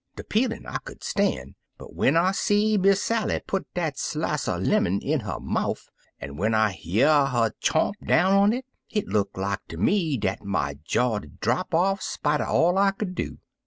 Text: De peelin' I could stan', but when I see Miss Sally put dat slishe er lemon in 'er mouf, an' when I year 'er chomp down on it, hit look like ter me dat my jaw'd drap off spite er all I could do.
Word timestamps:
De 0.15 0.23
peelin' 0.23 0.65
I 0.65 0.77
could 0.79 1.03
stan', 1.03 1.53
but 1.77 1.93
when 1.93 2.17
I 2.17 2.31
see 2.31 2.75
Miss 2.75 3.03
Sally 3.03 3.39
put 3.45 3.71
dat 3.75 3.97
slishe 3.99 4.47
er 4.47 4.57
lemon 4.57 4.99
in 4.99 5.21
'er 5.21 5.39
mouf, 5.39 5.89
an' 6.19 6.37
when 6.37 6.55
I 6.55 6.73
year 6.81 7.05
'er 7.07 7.51
chomp 7.61 7.93
down 8.03 8.33
on 8.33 8.51
it, 8.51 8.65
hit 8.87 9.05
look 9.07 9.37
like 9.37 9.59
ter 9.67 9.77
me 9.77 10.17
dat 10.17 10.43
my 10.43 10.79
jaw'd 10.85 11.39
drap 11.39 11.75
off 11.75 12.01
spite 12.01 12.41
er 12.41 12.45
all 12.47 12.79
I 12.79 12.89
could 12.89 13.13
do. 13.13 13.37